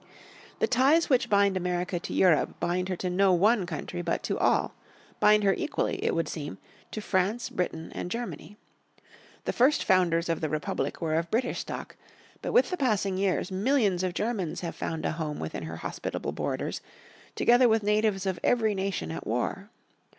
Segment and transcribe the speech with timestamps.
[0.57, 4.39] The ties which bind America to Europe bind her to no one country, but to
[4.39, 4.73] all;
[5.19, 6.57] bind her equally, it would seem,
[6.89, 8.57] to France, Britain and Germany.
[9.45, 11.95] The first founders of the Republic were of British stock,
[12.41, 16.31] but with the passing years millions of Germans have found a home within her hospitable
[16.31, 16.81] borders,
[17.35, 19.69] together with natives of every nation at war.